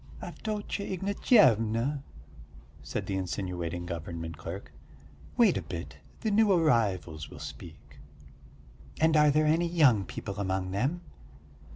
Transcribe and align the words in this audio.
"Avdotya 0.19 0.83
Ignatyevna," 0.87 2.01
said 2.81 3.05
the 3.05 3.15
insinuating 3.15 3.85
government 3.85 4.35
clerk, 4.35 4.73
"wait 5.37 5.57
a 5.57 5.61
bit, 5.61 5.97
the 6.21 6.31
new 6.31 6.51
arrivals 6.51 7.29
will 7.29 7.37
speak." 7.37 7.99
"And 8.99 9.15
are 9.15 9.29
there 9.29 9.45
any 9.45 9.67
young 9.67 10.03
people 10.05 10.39
among 10.39 10.71
them?" 10.71 11.01